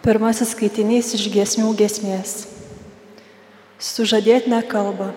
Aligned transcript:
Pirmasis 0.00 0.54
skaitinys 0.54 1.10
iš 1.12 1.26
giesmių 1.28 1.74
giesmės. 1.76 2.46
Sužadėtinę 3.84 4.62
kalbą. 4.64 5.10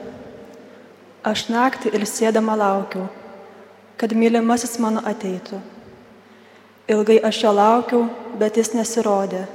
Aš 1.23 1.45
naktį 1.47 1.93
ilsėdama 1.95 2.57
laukiau, 2.59 3.05
kad 3.95 4.11
mylimasis 4.11 4.73
mano 4.83 4.99
ateitų. 5.07 5.61
Ilgai 6.91 7.15
aš 7.23 7.39
jo 7.45 7.53
laukiau, 7.55 8.01
bet 8.41 8.59
jis 8.59 8.73
nesirodė. 8.75 9.45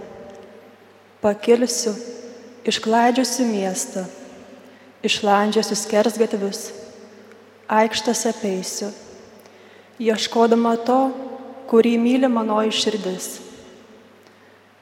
Pakilsiu, 1.21 1.93
išklaidžiusiu 2.65 3.45
miestą, 3.51 4.07
išlandžiusiu 5.05 5.77
skersgatvius, 5.77 6.63
aikštose 7.69 8.33
peisiu, 8.41 8.89
ieškodama 10.01 10.73
to, 10.89 11.03
kurį 11.69 11.95
myli 12.01 12.33
manoji 12.33 12.73
širdis 12.79 13.29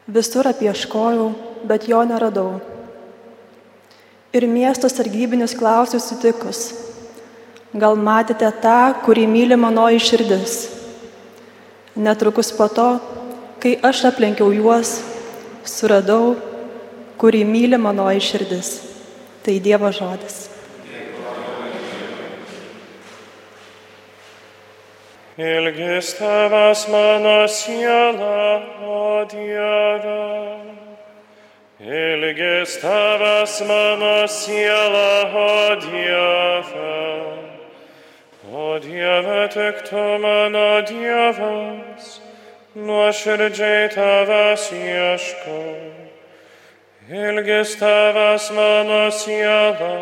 Visur 0.07 0.47
apieškojau, 0.47 1.33
bet 1.67 1.89
jo 1.91 1.99
neradau. 2.07 2.61
Ir 4.31 4.47
miesto 4.47 4.87
sargybinius 4.87 5.57
klausiu 5.59 5.99
sutikus. 5.99 6.71
Gal 7.75 7.99
matėte 7.99 8.47
tą, 8.63 8.95
kurį 9.03 9.27
myli 9.27 9.59
manoji 9.59 9.99
širdis? 9.99 10.55
Netrukus 11.99 12.53
po 12.55 12.69
to, 12.71 12.89
kai 13.59 13.75
aš 13.83 14.05
aplenkiau 14.13 14.53
juos, 14.55 15.01
suradau, 15.67 16.37
kurį 17.19 17.43
myli 17.49 17.81
manoji 17.81 18.23
širdis. 18.31 18.71
Tai 19.43 19.59
Dievo 19.65 19.91
žodis. 19.91 20.47
Ilgis 25.37 26.15
tavęs 26.17 26.87
mano 26.89 27.39
siela, 27.49 28.63
o 28.87 29.25
Dieve. 29.29 29.76
Ilgis 32.37 32.77
tavęs 32.83 33.61
mano 33.67 34.29
siela, 34.29 35.25
o 35.33 35.77
Dieve. 35.81 36.97
O 38.53 38.79
Dieve, 38.79 39.49
tik 39.49 39.89
tu 39.89 40.19
mano 40.21 40.83
Dievas, 40.83 42.21
nuoširdžiai 42.77 43.89
tavęs 43.89 44.69
ieškau. 44.69 45.81
Ilgis 47.09 47.77
tavęs 47.81 48.51
mano 48.53 49.11
siela, 49.11 49.97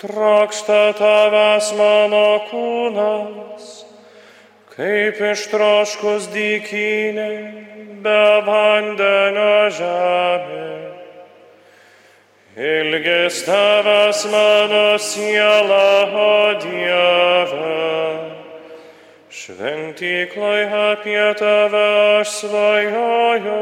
trokšta 0.00 0.96
tavęs 0.96 1.68
mano 1.76 2.48
kūnas 2.48 3.84
kaip 4.76 5.20
ištroškus 5.32 6.32
dykynė 6.32 7.30
be 8.04 8.20
vandenio 8.48 9.72
žemė. 9.72 10.95
Ilgis 12.56 13.44
tavęs 13.44 14.24
mano 14.32 14.96
siela, 14.96 16.08
o 16.08 16.54
Dieve, 16.56 18.32
šventyklai 19.28 20.64
apie 20.64 21.34
tave 21.36 22.20
aš 22.20 22.28
svajoju. 22.40 23.60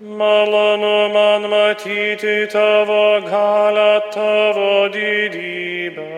Malonu 0.00 1.12
man 1.12 1.42
matyti 1.52 2.48
tavo 2.48 3.20
galę, 3.28 4.00
tavo 4.08 4.88
didybę. 4.88 6.16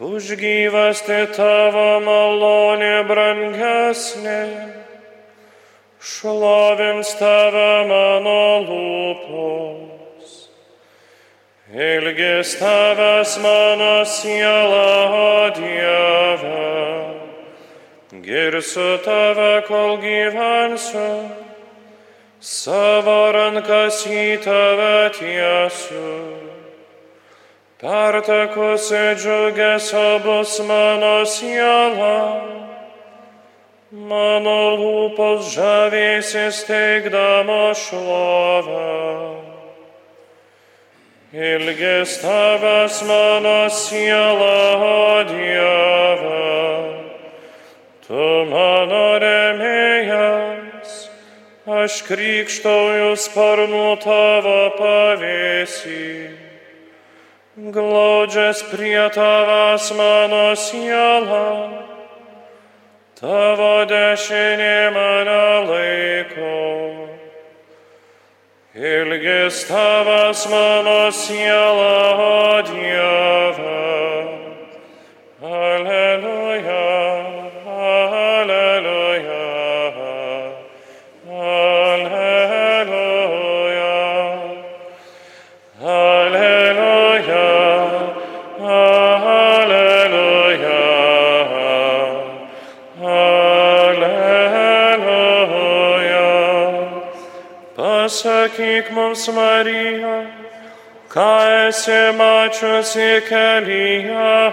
Už 0.00 0.40
gyvasti 0.40 1.36
tavo 1.36 2.00
malonė 2.00 3.04
brangesnė, 3.04 4.40
šlovins 6.00 7.12
tave 7.20 7.84
mano 7.88 8.64
lūpos. 8.64 9.90
Ilgis 11.70 12.56
tavęs 12.58 13.36
mano 13.38 14.04
siela, 14.04 14.90
o 15.06 15.50
Dieve, 15.54 16.64
girsiu 18.24 18.98
tave, 19.04 19.62
kol 19.68 19.98
gyvensiu, 20.02 21.30
savo 22.40 23.30
rankas 23.36 24.02
į 24.08 24.40
tave 24.42 25.12
tiesiu. 25.14 26.50
Pertekusi 27.80 29.04
džiugesio 29.14 30.18
bus 30.24 30.58
mano 30.66 31.22
siela, 31.22 32.49
mano 33.90 34.76
lūpos 34.78 35.50
žavėsis 35.50 36.62
teikdama 36.68 37.74
šlovę. 37.74 39.40
Ilgis 41.34 42.16
tavęs 42.22 43.02
mano 43.06 43.68
siela, 43.70 44.78
o 44.78 45.24
Dieve, 45.26 46.46
tu 48.06 48.28
mano 48.50 49.18
remėjas, 49.22 50.96
aš 51.66 52.02
krikštauju 52.06 53.14
sparnu 53.14 53.94
tavo 54.02 54.58
pavėsį 54.78 56.06
glaudžias 57.70 58.62
prie 58.70 59.06
tavęs 59.14 59.90
mano 59.94 60.54
siela, 60.56 61.46
tavo 63.20 63.84
dešinė 63.90 64.76
mane 64.96 65.40
laiko. 65.68 66.54
Ilgis 68.74 69.64
tavęs 69.68 70.46
mano 70.52 71.00
siela, 71.12 71.94
o 72.28 72.62
Dieve. 72.70 73.80
Pasakyk 98.22 98.92
mums, 98.92 99.28
Marija, 99.28 100.26
ką 101.08 101.68
esi 101.68 102.12
mačiusi 102.18 103.20
kelyje, 103.28 104.52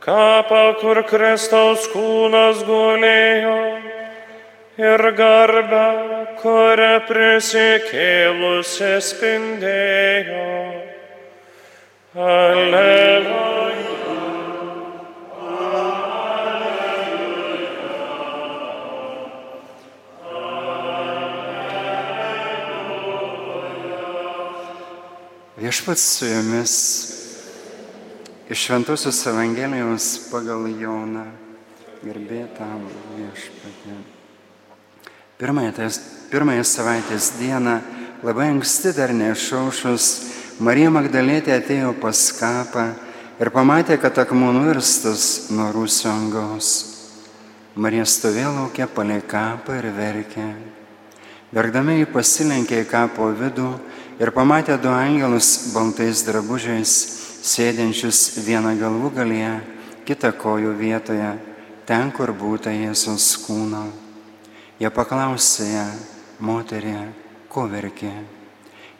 kapą, 0.00 0.64
kur 0.80 1.02
Kristaus 1.02 1.88
kūnas 1.90 2.62
gulėjo 2.68 3.58
ir 4.78 5.10
garbę, 5.18 5.86
kurią 6.38 6.94
prisikėlusi 7.10 8.94
spindėjo. 9.02 10.48
Alleluja. 12.14 13.57
Viešpats 25.68 26.02
su 26.02 26.26
jumis 26.26 26.74
iš 28.48 28.58
Šventosios 28.58 29.18
Evangelijos 29.26 30.04
pagal 30.30 30.62
Joną 30.80 31.26
gerbėtam 32.00 32.86
viešpatė. 33.18 33.96
Pirmąją, 35.36 35.90
pirmąją 36.30 36.64
savaitės 36.64 37.34
dieną, 37.36 37.74
labai 38.24 38.46
anksti 38.54 38.94
dar 38.96 39.12
nešaušus, 39.12 40.08
Marija 40.64 40.88
Magdalėtė 40.94 41.58
atėjo 41.58 41.92
pas 42.00 42.24
kapą 42.38 42.86
ir 43.36 43.52
pamatė, 43.52 44.00
kad 44.00 44.24
akmuo 44.24 44.54
nuirstas 44.56 45.50
nuo 45.52 45.68
rūsio 45.76 46.14
angos. 46.14 46.72
Marija 47.76 48.08
stovėjo 48.08 48.56
laukia 48.56 48.88
palei 48.88 49.20
kapą 49.20 49.76
ir 49.82 49.92
verkė. 50.00 50.48
Verkdami 51.52 52.00
jį 52.00 52.12
pasilenkė 52.16 52.86
į 52.86 52.88
kapo 52.88 53.28
vidų 53.36 53.74
ir 54.18 54.32
pamatė 54.34 54.76
du 54.82 54.90
angelus 54.90 55.72
baltais 55.74 56.24
drabužiais, 56.26 56.92
sėdinčius 57.48 58.42
vieną 58.44 58.74
galvų 58.80 59.12
galyje, 59.20 59.52
kitą 60.08 60.32
kojų 60.34 60.74
vietoje, 60.78 61.30
ten, 61.86 62.10
kur 62.12 62.32
būta 62.34 62.72
Jėzus 62.74 63.30
kūno. 63.46 63.86
Jie 64.78 64.90
paklausė 64.94 65.70
ją, 65.70 65.86
moterė, 66.44 67.08
ko 67.50 67.66
verkė. 67.70 68.12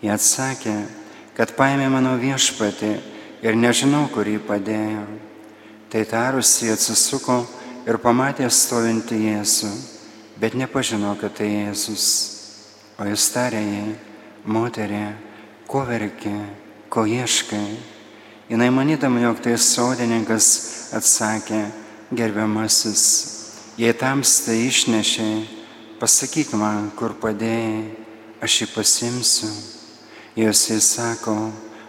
Jie 0.03 0.11
atsakė, 0.15 0.75
kad 1.37 1.55
paėmė 1.59 1.91
mano 1.93 2.17
viešpatį 2.19 2.93
ir 3.47 3.59
nežinau, 3.59 4.07
kur 4.15 4.27
jį 4.27 4.41
padėjo. 4.47 5.05
Tai 5.89 6.03
tarusi 6.05 6.71
atsisuko 6.73 7.43
ir 7.89 7.99
pamatė 8.03 8.51
stovintį 8.51 9.23
Jėzų. 9.29 9.73
bet 10.39 10.55
nepažino, 10.55 11.17
kad 11.21 11.35
tai 11.35 11.49
Jėzus. 11.51 12.07
O 12.99 13.07
jis 13.07 13.25
tarė 13.35 13.59
jai, 13.59 13.95
moterė, 14.49 15.13
ko 15.69 15.85
verki, 15.87 16.33
ko 16.89 17.05
ieškai. 17.07 17.77
Jis 18.49 18.71
manydama, 18.73 19.21
jog 19.27 19.43
tai 19.45 19.59
sodininkas 19.61 20.49
atsakė, 20.97 21.67
gerbiamasis, 22.17 23.05
jei 23.77 23.93
tamsta 23.93 24.57
išnešė, 24.57 25.29
pasakyk 26.01 26.55
man, 26.57 26.89
kur 26.97 27.13
padėjai, 27.21 27.83
aš 28.41 28.63
jį 28.63 28.69
pasimsiu. 28.73 29.51
Jos 30.39 30.69
jis 30.71 30.87
sako, 30.95 31.35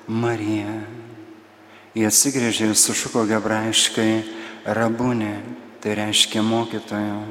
Marija. 0.09 0.73
Jie 1.93 2.07
atsigrėžė 2.09 2.71
ir 2.71 2.77
sušuko 2.77 3.23
hebrajiškai 3.29 4.11
rabūnė, 4.65 5.35
tai 5.79 5.95
reiškia 6.01 6.43
mokytojo. 6.43 7.21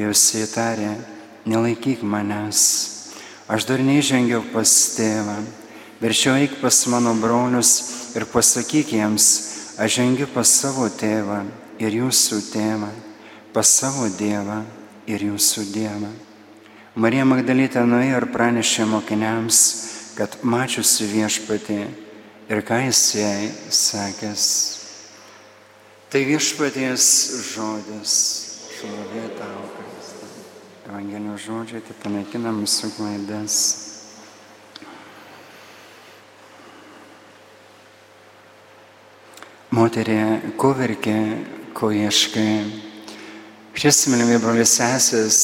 Jos 0.00 0.24
įtarė, 0.40 0.96
nelaikyk 1.46 2.02
manęs, 2.02 3.01
aš 3.48 3.66
dar 3.68 3.82
neįžengiau 3.82 4.44
pas 4.52 4.70
tėvą, 4.96 5.38
verčiau 6.02 6.36
eik 6.38 6.60
pas 6.60 6.82
mano 6.90 7.14
brolius 7.18 7.72
ir 8.18 8.26
pasakyk 8.30 8.94
jiems, 8.98 9.30
aš 9.78 9.98
žengiu 10.00 10.28
pas 10.34 10.48
savo 10.48 10.88
tėvą 10.90 11.42
ir 11.82 11.96
jūsų 12.02 12.40
tėvą, 12.52 12.90
pas 13.52 13.68
savo 13.68 14.08
Dievą 14.18 14.62
ir 15.10 15.24
jūsų 15.30 15.66
Dievą. 15.72 16.10
Marija 16.94 17.24
Magdalytė 17.24 17.84
nuėjo 17.88 18.20
ir 18.20 18.28
pranešė 18.34 18.86
mokiniams, 18.88 19.60
kad 20.16 20.36
mačiusi 20.44 21.08
viešpatį 21.08 21.78
ir 22.52 22.64
ką 22.68 22.82
jis 22.86 23.02
jai 23.16 23.50
sakęs. 23.72 24.46
Tai 26.12 26.20
viešpaties 26.28 27.06
žodis, 27.54 28.16
šlovė 28.76 29.28
tau. 29.38 29.61
Evangelijos 30.92 31.46
žodžiai 31.46 31.80
tai 31.80 31.94
panaikina 32.02 32.50
mūsų 32.52 32.90
klaidas. 32.92 33.54
Moterė, 39.72 40.18
ko 40.60 40.74
verkė, 40.76 41.14
ko 41.72 41.88
ieškai. 41.96 42.58
Šis, 43.72 44.02
mylimi 44.12 44.36
brolius 44.42 44.74
sesės, 44.76 45.38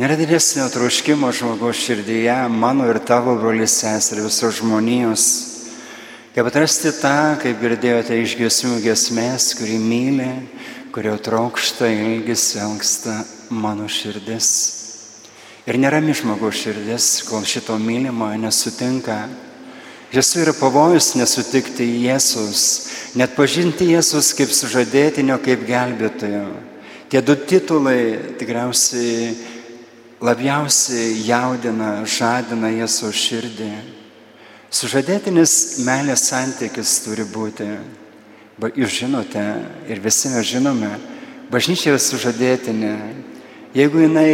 nėra 0.00 0.18
didesnio 0.18 0.66
troškimo 0.74 1.30
žmogaus 1.30 1.78
širdyje, 1.78 2.34
mano 2.50 2.90
ir 2.90 2.98
tavo 3.06 3.36
brolius 3.38 3.78
sesės 3.78 4.16
ir 4.16 4.24
visos 4.24 4.58
žmonijos, 4.58 5.28
kaip 6.34 6.50
atrasti 6.50 6.90
tą, 6.98 7.38
kaip 7.46 7.62
girdėjote 7.62 8.18
iš 8.24 8.34
giesmių 8.42 8.82
giesmės, 8.88 9.52
kurį 9.60 9.78
myli, 9.86 10.32
kurio 10.92 11.16
trokšta, 11.18 11.86
ilgis, 11.86 12.56
elgsta 12.56 13.20
mano 13.50 13.88
širdis. 13.88 14.48
Ir 15.68 15.78
nerami 15.78 16.14
žmogaus 16.16 16.58
širdis, 16.58 17.10
kol 17.28 17.44
šito 17.46 17.76
mylimojo 17.78 18.40
nesutinka. 18.42 19.20
Jėzui 20.10 20.42
yra 20.42 20.54
pavojus 20.58 21.12
nesutikti 21.14 21.86
Jėzus, 22.08 22.64
net 23.14 23.36
pažinti 23.36 23.86
Jėzus 23.92 24.32
kaip 24.34 24.50
sužadėtinio, 24.50 25.36
kaip 25.44 25.62
gelbėtojo. 25.68 26.48
Tie 27.10 27.22
du 27.22 27.36
titulai 27.38 28.34
tikriausiai 28.40 29.30
labiausiai 30.20 31.14
jaudina, 31.28 32.00
žadina 32.04 32.72
Jėzaus 32.74 33.22
širdį. 33.28 33.70
Sužadėtinis 34.70 35.54
meilės 35.86 36.26
santykis 36.30 36.98
turi 37.06 37.26
būti. 37.30 37.70
Jūs 38.60 38.92
žinote 38.92 39.40
ir 39.88 40.00
visi 40.04 40.28
mes 40.28 40.44
žinome, 40.44 40.90
bažnyčia 41.48 41.94
yra 41.94 42.00
sužadėtinė. 42.02 42.92
Jeigu 43.72 44.02
jinai 44.02 44.32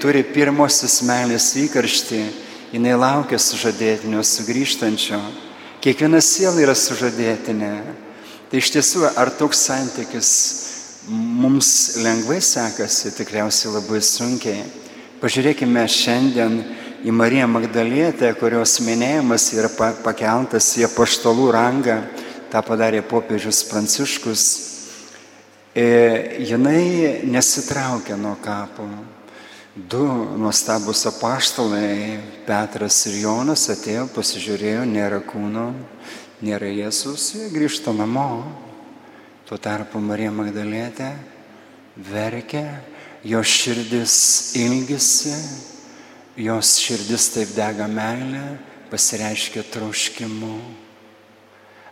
turi 0.00 0.22
pirmosios 0.24 1.02
meilės 1.04 1.50
įkarštį, 1.60 2.22
jinai 2.72 2.94
laukia 2.96 3.36
sužadėtinio 3.36 4.22
sugrįžtančio. 4.24 5.20
Kiekviena 5.84 6.22
siela 6.24 6.62
yra 6.64 6.72
sužadėtinė. 6.72 7.74
Tai 8.48 8.62
iš 8.62 8.72
tiesų, 8.78 9.10
ar 9.12 9.34
toks 9.36 9.66
santykis 9.68 10.30
mums 11.12 11.98
lengvai 12.00 12.40
sekasi, 12.40 13.12
tikriausiai 13.18 13.74
labai 13.74 14.00
sunkiai. 14.00 14.64
Pažiūrėkime 15.20 15.84
šiandien 15.84 16.62
į 17.04 17.12
Mariją 17.12 17.50
Magdalietę, 17.50 18.32
kurios 18.40 18.78
minėjimas 18.80 19.50
yra 19.52 19.68
pakeltas 20.00 20.72
į 20.80 20.88
apaštalų 20.88 21.50
rangą, 21.52 22.00
tą 22.52 22.62
padarė 22.66 23.02
popiežius 23.06 23.64
Pranciškus. 23.70 24.46
E, 25.76 25.84
jinai 26.40 27.20
nesitraukia 27.28 28.16
nuo 28.16 28.36
kapo. 28.42 28.86
Du 29.76 30.06
nuostabus 30.40 31.04
apaštalai, 31.04 32.16
Petras 32.46 33.02
ir 33.10 33.18
Jonas, 33.26 33.66
atėjo, 33.68 34.06
pasižiūrėjo, 34.14 34.86
nėra 34.88 35.18
kūno, 35.20 35.66
nėra 36.40 36.70
Jėzus, 36.72 37.34
grįžta 37.52 37.92
namo. 37.92 38.46
Tuo 39.44 39.58
tarpu 39.60 40.00
Marija 40.00 40.32
Magdalietė 40.32 41.10
verkia, 42.08 42.80
jos 43.20 43.52
širdis 43.52 44.16
ilgisi, 44.56 45.36
jos 46.40 46.72
širdis 46.80 47.28
taip 47.36 47.52
dega 47.56 47.84
meilė, 47.84 48.46
pasireiškia 48.88 49.68
troškimu. 49.76 50.85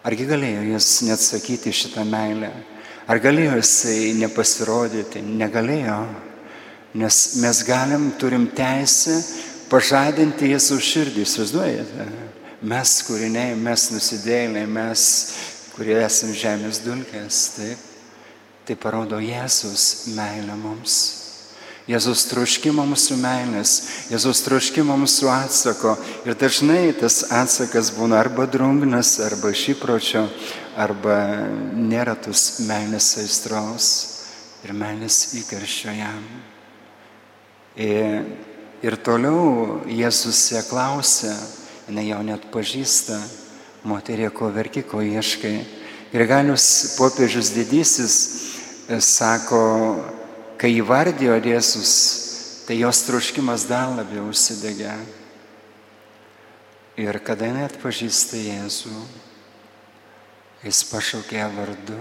Argi 0.05 0.27
galėjo 0.29 0.67
jis 0.69 0.89
neatsakyti 1.07 1.73
šitą 1.73 2.03
meilę? 2.05 2.51
Ar 3.09 3.21
galėjo 3.25 3.57
jisai 3.57 4.13
nepasirodyti? 4.19 5.23
Negalėjo. 5.25 5.97
Nes 7.01 7.21
mes 7.41 7.63
galim, 7.65 8.11
turim 8.21 8.45
teisę 8.53 9.17
pažadinti 9.73 10.53
Jėzų 10.53 10.79
širdį, 10.91 11.25
įsivaizduojate? 11.25 12.07
Mes 12.69 12.95
kūriniai, 13.09 13.57
mes 13.57 13.89
nusidėliai, 13.97 14.69
mes, 14.69 15.09
kurie 15.73 15.99
esame 16.05 16.37
žemės 16.37 16.85
dulkės, 16.85 17.43
taip. 17.57 17.91
Tai 18.65 18.77
parodo 18.81 19.19
Jėzus 19.21 20.15
meilę 20.17 20.57
mums. 20.57 21.24
Jėzus 21.85 22.23
troškimo 22.31 22.81
mūsų 22.89 23.19
meilės, 23.21 23.73
Jėzus 24.09 24.41
troškimo 24.47 24.95
mūsų 25.03 25.29
atsako. 25.29 25.91
Ir 26.25 26.33
dažnai 26.41 26.95
tas 26.97 27.19
atsakas 27.29 27.91
būna 27.93 28.23
arba 28.23 28.47
drungnas, 28.49 29.19
arba 29.21 29.53
iš 29.53 29.67
įpročio, 29.75 30.23
arba 30.81 31.19
nėra 31.77 32.17
tos 32.17 32.63
meilės 32.65 33.11
aistros 33.21 33.91
ir 34.65 34.73
meilės 34.73 35.35
įkarščio 35.43 35.93
jam. 35.99 36.25
Ir, 37.77 38.33
ir 38.81 38.97
toliau 39.05 39.83
Jėzus 39.85 40.41
ją 40.55 40.65
klausia, 40.65 41.37
jinai 41.91 42.09
jau 42.09 42.25
net 42.25 42.49
pažįsta, 42.49 43.21
moterė, 43.85 44.33
ko 44.33 44.49
verki, 44.57 44.87
ko 44.89 45.05
ieškai. 45.05 45.57
Ir 46.17 46.29
galius 46.33 46.97
popiežius 46.97 47.53
didysis 47.53 48.19
sako, 49.05 49.65
kai 50.61 50.73
įvardijo 50.79 51.37
Jėzus, 51.39 51.93
tai 52.67 52.79
jos 52.81 53.03
troškimas 53.07 53.67
dar 53.69 53.93
labiau 53.93 54.29
užsidegė. 54.31 54.95
Ir 57.01 57.19
kada 57.27 57.49
jinai 57.49 57.67
atpažįsta 57.67 58.39
Jėzų, 58.39 58.95
jis 60.63 60.83
pašaukė 60.91 61.49
vardu. 61.57 61.99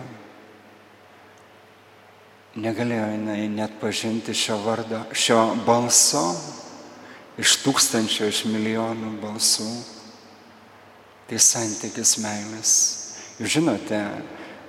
Negalėjo 2.53 3.07
jinai 3.15 3.47
net 3.49 3.79
pažinti 3.81 4.35
šio 4.37 4.59
vardo, 4.61 4.99
šio 5.17 5.39
balso 5.65 6.21
iš 7.41 7.55
tūkstančio, 7.63 8.27
iš 8.29 8.43
milijonų 8.45 9.15
balsų. 9.23 9.69
Tai 11.25 11.39
santykis 11.41 12.17
meilės. 12.21 12.73
Jūs 13.39 13.55
žinote, 13.55 13.99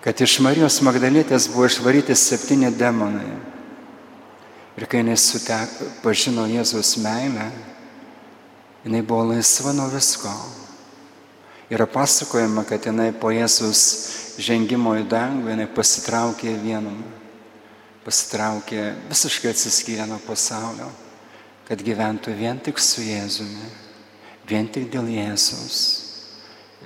kad 0.04 0.20
iš 0.24 0.38
Marijos 0.44 0.78
Magdalėtės 0.86 1.50
buvo 1.52 1.66
išvaryti 1.68 2.16
septyni 2.16 2.70
demonai. 2.72 3.53
Ir 4.74 4.88
kai 4.90 5.04
jinai 5.04 5.14
suteko, 5.20 5.86
pažino 6.02 6.48
Jėzaus 6.50 6.96
meilę, 6.98 7.46
jinai 8.82 9.02
buvo 9.06 9.30
laisva 9.30 9.72
nuo 9.76 9.86
visko. 9.92 10.32
Yra 11.70 11.86
pasakojama, 11.86 12.64
kad 12.66 12.86
jinai 12.90 13.12
po 13.14 13.30
Jėzaus 13.30 13.84
žengimo 14.42 14.96
į 14.98 15.06
dangų, 15.08 15.52
jinai 15.52 15.68
pasitraukė 15.70 16.56
vienumą. 16.62 17.12
Pasitraukė 18.04 18.90
visiškai 19.08 19.54
atsiskyrę 19.54 20.04
nuo 20.10 20.18
pasaulio, 20.26 20.90
kad 21.64 21.80
gyventų 21.80 22.34
vien 22.36 22.58
tik 22.60 22.82
su 22.82 23.00
Jėzumi, 23.00 23.70
vien 24.50 24.66
tik 24.68 24.90
dėl 24.92 25.08
Jėzaus, 25.08 25.78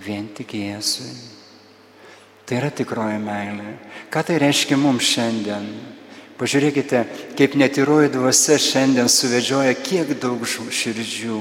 vien 0.04 0.28
tik 0.36 0.54
Jėzui. 0.60 1.10
Tai 2.46 2.60
yra 2.60 2.70
tikroji 2.72 3.18
meilė. 3.20 3.74
Ką 4.12 4.22
tai 4.28 4.38
reiškia 4.40 4.78
mums 4.80 5.08
šiandien? 5.08 5.66
Pažiūrėkite, 6.38 7.00
kaip 7.34 7.56
netyroji 7.58 8.12
dvasia 8.14 8.60
šiandien 8.62 9.08
suvedžioja 9.10 9.72
kiek 9.74 10.12
daug 10.22 10.44
širdžių. 10.46 11.38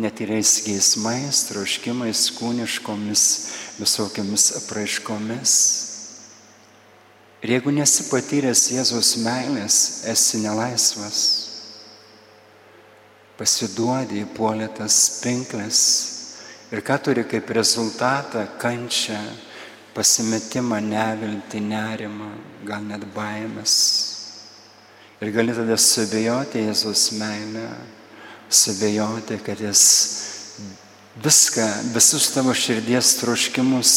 Netyriais 0.00 0.56
geismais, 0.66 1.44
troškimais, 1.48 2.24
kūniškomis, 2.34 3.22
visokiamis 3.78 4.46
apraiškomis. 4.58 5.54
Ir 7.40 7.54
jeigu 7.54 7.72
nesi 7.74 8.08
patyręs 8.10 8.66
Jėzaus 8.74 9.12
meilės, 9.22 9.76
esi 10.10 10.42
nelaisvas. 10.42 11.20
Pasiduodi 13.38 14.24
į 14.24 14.30
puolėtas 14.34 14.98
pinklės 15.22 15.84
ir 16.74 16.82
ką 16.86 16.98
turi 17.06 17.24
kaip 17.24 17.54
rezultatą 17.54 18.44
kančią, 18.60 19.22
pasimetimą, 19.94 20.80
nevilti, 20.84 21.60
nerimą, 21.60 22.30
gal 22.66 22.84
net 22.86 23.04
baimės. 23.14 23.74
Ir 25.20 25.32
gali 25.34 25.52
tada 25.52 25.76
subėjoti 25.76 26.62
Jėzus 26.64 27.10
meilę, 27.18 27.66
subėjoti, 28.48 29.36
kad 29.44 29.60
jis 29.60 29.82
viską, 31.20 31.66
visus 31.94 32.30
tavo 32.32 32.54
širdies 32.56 33.18
troškimus 33.20 33.92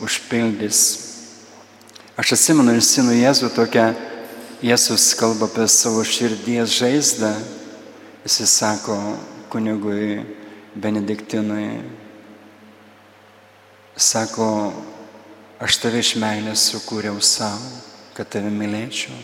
užpildys. 0.00 0.82
Aš 2.16 2.32
atsimenu 2.38 2.76
iš 2.78 2.94
sinų 2.94 3.18
Jėzų 3.18 3.52
tokią, 3.56 3.90
Jėzus 4.64 5.10
kalba 5.20 5.50
apie 5.50 5.66
savo 5.68 6.00
širdies 6.00 6.78
žaizdą, 6.78 7.34
jis 8.24 8.54
sako 8.56 8.96
kunigui 9.52 10.22
Benediktinui, 10.76 11.82
sako, 13.96 14.72
aš 15.62 15.78
tave 15.80 16.02
iš 16.02 16.14
meilės 16.20 16.68
sukūriau 16.72 17.20
savo, 17.24 17.70
kad 18.16 18.28
tave 18.32 18.50
mylėčiau. 18.52 19.16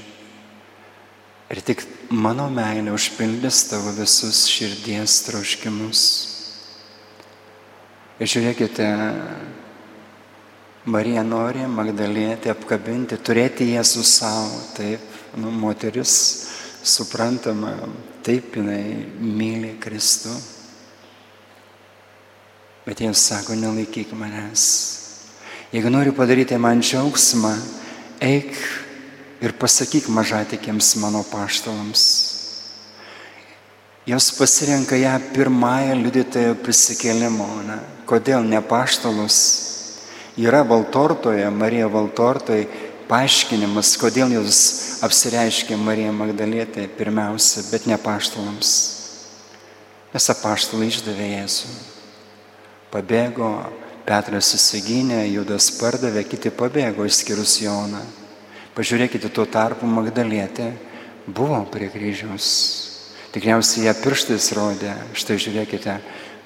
Ir 1.52 1.60
tik 1.60 1.84
mano 2.08 2.46
meilė 2.52 2.94
užpildys 2.96 3.66
tavo 3.68 3.92
visus 3.96 4.46
širdies 4.48 5.18
troškimus. 5.26 6.04
Ir 8.22 8.30
žiūrėkite, 8.30 8.86
Marija 10.92 11.22
nori 11.22 11.66
Magdalėti 11.68 12.50
apkabinti, 12.50 13.18
turėti 13.20 13.68
Jėzų 13.74 14.06
savo, 14.06 14.62
taip, 14.76 15.04
nu, 15.38 15.52
moteris 15.52 16.14
suprantama, 16.82 17.76
taip 18.26 18.56
jinai 18.56 19.04
myli 19.20 19.76
Kristų. 19.82 20.32
Bet 22.82 23.04
jiems 23.04 23.28
sako, 23.28 23.54
nelaikyk 23.54 24.10
manęs. 24.18 25.01
Jeigu 25.72 25.88
nori 25.88 26.12
padaryti 26.12 26.58
man 26.60 26.82
džiaugsmą, 26.84 27.54
eik 28.20 28.52
ir 29.40 29.54
pasakyk 29.56 30.10
mažatikėms 30.12 30.90
mano 31.00 31.22
paštalams. 31.30 32.02
Jos 34.04 34.28
pasirenka 34.36 34.98
ją 35.00 35.14
pirmąją 35.32 35.96
liudytojo 35.96 36.58
prisikėlimo. 36.60 37.48
Ne? 37.64 37.78
Kodėl 38.04 38.44
ne 38.44 38.60
paštalus? 38.60 39.38
Yra 40.36 40.60
Valtortoje, 40.66 41.48
Marija 41.54 41.88
Valtortoje 41.88 42.66
paaiškinimas, 43.08 43.94
kodėl 44.00 44.32
jūs 44.36 44.58
apsireiškė 45.06 45.76
Marija 45.80 46.12
Magdalėtė 46.16 46.84
pirmiausia, 46.98 47.64
bet 47.72 47.88
ne 47.88 47.96
paštalams. 48.00 48.72
Nes 50.12 50.28
apaštalai 50.34 50.90
išdavė 50.92 51.28
Jėzų. 51.38 51.72
Pabėgo, 52.92 53.54
Petras 54.06 54.48
susigynė, 54.50 55.20
Judas 55.30 55.70
pardavė, 55.78 56.24
kiti 56.26 56.50
pabėgo, 56.50 57.06
išskyrus 57.06 57.60
Joną. 57.62 58.02
Pažiūrėkite, 58.74 59.30
tuo 59.30 59.44
tarpu 59.46 59.86
Magdalėtė 59.86 60.72
buvo 61.26 61.60
prie 61.70 61.90
kryžiaus. 61.92 62.48
Tikriausiai 63.32 63.86
ją 63.86 63.94
pirštais 64.02 64.50
rodė, 64.56 64.92
štai 65.16 65.38
žiūrėkite, 65.40 65.96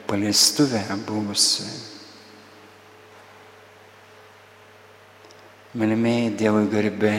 paleistuvė 0.07 0.85
buvusi. 1.07 1.67
Mylimieji 5.77 6.37
Dievui 6.41 6.69
garbė, 6.73 7.17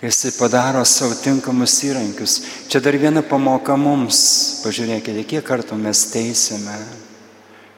kai 0.00 0.10
Jisai 0.10 0.34
padaro 0.36 0.84
savo 0.84 1.16
tinkamus 1.18 1.74
įrankius. 1.88 2.36
Čia 2.68 2.80
dar 2.84 2.96
viena 3.00 3.22
pamoka 3.24 3.76
mums. 3.80 4.20
Pažiūrėkite, 4.62 5.24
kiek 5.24 5.44
kartų 5.44 5.78
mes 5.80 6.04
teisėme, 6.12 6.76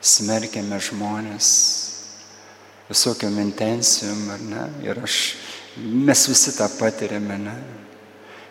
smerkėme 0.00 0.78
žmonės 0.82 1.48
visokiam 2.88 3.36
intencijom, 3.42 4.30
ar 4.32 4.44
ne? 4.44 4.64
Ir 4.86 5.02
aš, 5.04 5.18
mes 5.78 6.24
visi 6.30 6.54
tą 6.56 6.68
patiriame, 6.78 7.36
ne? 7.42 7.56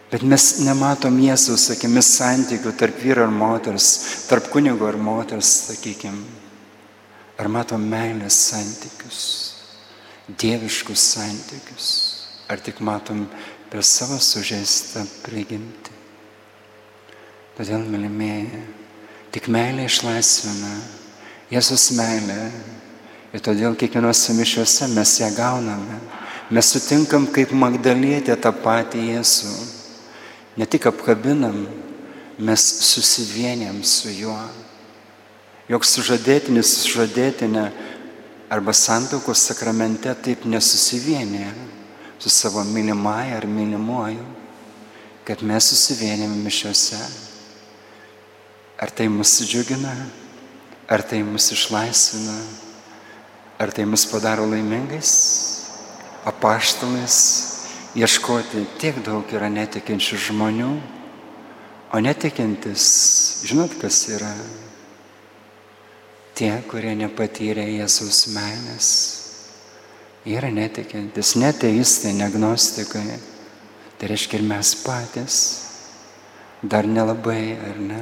Bet 0.08 0.24
mes 0.24 0.44
nematom 0.64 1.18
Jėzaus, 1.20 1.66
sakymis, 1.68 2.14
santykių 2.16 2.72
tarp 2.80 3.02
vyro 3.04 3.26
ir 3.28 3.34
moters, 3.34 3.90
tarp 4.30 4.48
kunigo 4.54 4.88
ir 4.88 4.96
moters, 4.96 5.50
sakykime. 5.68 6.46
Ar 7.38 7.50
matom 7.52 7.84
meilės 7.86 8.38
santykius, 8.48 9.20
dieviškus 10.28 11.04
santykius, 11.12 11.90
ar 12.50 12.64
tik 12.64 12.80
matom 12.82 13.28
per 13.70 13.84
savo 13.86 14.18
sužeistą 14.24 15.04
prigimtį. 15.26 15.94
Todėl, 17.58 17.84
mylimieji, 17.90 18.64
tik 19.36 19.52
meilė 19.54 19.86
išlaisvina, 19.90 20.72
Jėzus 21.52 21.92
meilė. 21.96 22.50
Ir 23.36 23.44
todėl 23.44 23.76
kiekvienose 23.80 24.34
mišiuose 24.36 24.88
mes 24.92 25.14
ją 25.22 25.30
gauname. 25.36 26.00
Mes 26.52 26.72
sutinkam 26.74 27.28
kaip 27.32 27.52
Magdalėtė 27.56 28.36
tą 28.40 28.52
patį 28.56 29.04
Jėzų. 29.14 29.54
Ne 30.58 30.66
tik 30.68 30.88
apkabinam, 30.90 31.66
mes 32.40 32.64
susivienėm 32.88 33.82
su 33.84 34.12
juo. 34.12 34.40
Joks 35.68 35.96
sužadėtinis, 35.98 36.72
sužadėtinė 36.84 37.66
arba 38.50 38.74
santokos 38.76 39.44
sakramente 39.50 40.14
taip 40.24 40.46
nesusivienė 40.48 41.50
su 42.18 42.32
savo 42.32 42.64
mylimąją 42.64 43.36
ar 43.38 43.48
mylimuoju, 43.48 44.24
kad 45.28 45.44
mes 45.44 45.68
susivienėm 45.72 46.40
mišiuose. 46.46 47.02
Ar 48.80 48.92
tai 48.94 49.10
mus 49.12 49.40
džiugina, 49.44 49.94
ar 50.88 51.04
tai 51.04 51.22
mus 51.24 51.52
išlaisvina, 51.52 52.38
ar 53.60 53.72
tai 53.76 53.86
mus 53.86 54.06
padaro 54.08 54.46
laimingais, 54.48 55.12
apaštalais, 56.28 57.18
ieškoti 57.98 58.64
tiek 58.80 59.00
daug 59.04 59.28
yra 59.34 59.50
netikinčių 59.52 60.20
žmonių, 60.30 60.72
o 61.92 62.00
netikintis, 62.04 62.84
žinot, 63.48 63.76
kas 63.82 64.06
yra? 64.14 64.32
Tie, 66.38 66.52
kurie 66.70 66.94
nepatyrė 66.96 67.66
Jėzaus 67.80 68.28
meilės, 68.30 68.90
yra 70.30 70.52
netikintis, 70.54 71.34
neteistai, 71.40 72.14
negnostikai, 72.16 73.18
tai 73.98 74.12
reiškia 74.12 74.38
ir 74.40 74.46
mes 74.46 74.76
patys, 74.86 75.42
dar 76.62 76.88
nelabai, 76.88 77.58
ar 77.58 77.82
ne? 77.82 78.02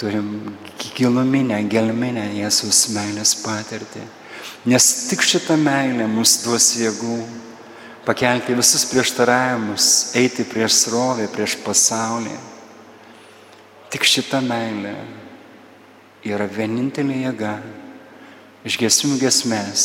Turim 0.00 0.56
giluminę, 0.96 1.60
gelminę 1.70 2.28
Jėzaus 2.34 2.88
meilės 2.94 3.36
patirtį. 3.42 4.02
Nes 4.66 4.86
tik 5.10 5.22
šita 5.26 5.56
meilė 5.58 6.06
mus 6.10 6.38
duos 6.44 6.72
jėgų 6.78 7.18
pakelti 8.06 8.54
visus 8.54 8.84
prieštaravimus, 8.90 10.14
eiti 10.18 10.46
prieš 10.46 10.84
srovę, 10.84 11.28
prieš 11.30 11.56
pasaulį. 11.62 12.34
Tik 13.92 14.06
šita 14.08 14.40
meilė 14.42 14.94
yra 16.26 16.46
vienintelė 16.50 17.22
jėga. 17.26 17.56
Iš 18.66 18.78
gesmių 18.78 19.18
gesmės, 19.18 19.84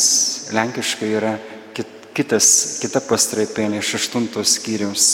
lenkiškai 0.54 1.08
yra 1.18 1.34
kit, 1.74 1.88
kitas, 2.14 2.78
kita 2.82 3.02
pastraipėlė 3.02 3.82
iš 3.82 3.96
aštuntos 3.98 4.54
skyriaus. 4.58 5.08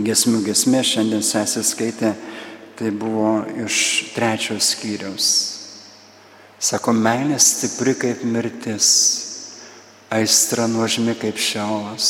Gesmių 0.00 0.40
gesmė 0.46 0.80
šiandien 0.88 1.20
sesė 1.20 1.60
skaitė, 1.68 2.14
tai 2.82 2.90
buvo 2.90 3.44
iš 3.62 4.10
trečios 4.10 4.72
skyriaus. 4.74 5.26
Sako, 6.58 6.90
meilė 6.98 7.36
stipri 7.38 7.94
kaip 7.94 8.24
mirtis, 8.26 8.88
aistra 10.10 10.66
nuožmi 10.66 11.14
kaip 11.14 11.38
šiaulas. 11.38 12.08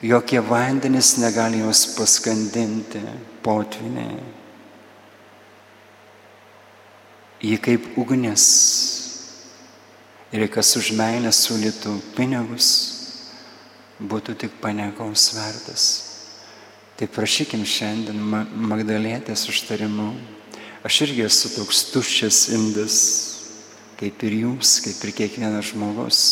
Jokie 0.00 0.40
vandenys 0.40 1.18
negali 1.20 1.60
jos 1.60 1.84
paskandinti, 1.98 3.04
potviniai. 3.44 4.24
Ji 7.44 7.60
kaip 7.60 7.92
ugnis. 8.00 8.48
Ir 10.32 10.48
kas 10.48 10.72
už 10.80 10.94
meilę 10.96 11.28
sulytų 11.32 11.98
pinigus, 12.16 12.72
būtų 14.00 14.40
tik 14.46 14.60
paniekaus 14.64 15.34
vertas. 15.36 16.07
Tai 16.98 17.06
prašykim 17.14 17.62
šiandien 17.62 18.18
Magdalėtės 18.68 19.44
užtarimu. 19.52 20.10
Aš 20.82 21.02
irgi 21.06 21.22
esu 21.28 21.50
toks 21.54 21.84
tuščias 21.92 22.38
indas, 22.56 22.96
kaip 24.00 24.22
ir 24.26 24.34
jūs, 24.40 24.80
kaip 24.82 25.04
ir 25.06 25.12
kiekvienas 25.20 25.70
žmogus 25.70 26.22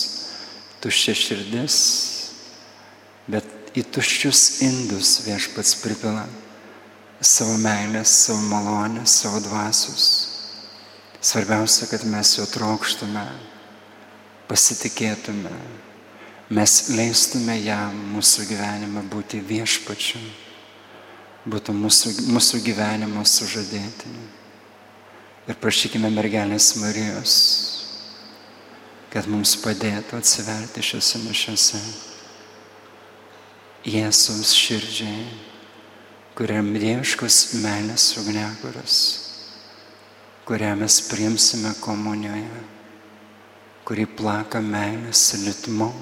tuščia 0.82 1.14
širdis, 1.18 1.76
bet 3.30 3.46
į 3.78 3.84
tuščius 3.94 4.42
indus 4.66 5.12
viešpats 5.26 5.76
pripila 5.82 6.24
savo 7.20 7.56
meilės, 7.62 8.12
savo 8.26 8.42
malonės, 8.50 9.20
savo 9.22 9.40
dvasius. 9.44 10.08
Svarbiausia, 11.26 11.88
kad 11.90 12.04
mes 12.06 12.36
jo 12.36 12.46
trokštume, 12.50 13.24
pasitikėtume, 14.50 15.54
mes 16.54 16.74
leistume 16.94 17.56
jam 17.62 17.96
mūsų 18.14 18.46
gyvenime 18.50 19.02
būti 19.10 19.40
viešpačiu, 19.42 20.20
būtų 21.46 21.74
mūsų, 21.76 22.12
mūsų 22.34 22.60
gyvenimo 22.66 23.22
sužadėtiniu. 23.26 24.26
Ir 25.46 25.58
prašykime 25.62 26.10
mergelės 26.10 26.72
Marijos, 26.80 27.34
kad 29.12 29.28
mums 29.30 29.54
padėtų 29.62 30.18
atsiverti 30.18 30.82
šiuose 30.82 31.22
mišiuose 31.22 31.82
Jėzaus 33.86 34.50
širdžiai, 34.58 35.28
kuriam 36.34 36.72
dieviškos 36.74 37.36
meilės 37.62 38.08
ugnekuras, 38.18 38.96
kurią 40.48 40.72
mes 40.80 40.98
priimsime 41.06 41.70
komunijoje, 41.78 42.64
kuri 43.86 44.08
plaka 44.18 44.58
meilės 44.58 45.28
litmu, 45.44 45.92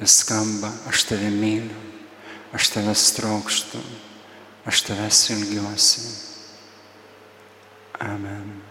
vis 0.00 0.22
skamba, 0.22 0.72
aš 0.88 1.04
tave 1.10 1.28
myliu, 1.28 1.76
aš 2.56 2.72
tavęs 2.78 3.04
trokštu, 3.18 3.84
aš 4.68 4.82
tavęs 4.84 5.30
ilgiuosi. 5.32 6.00
Amen. 7.98 8.67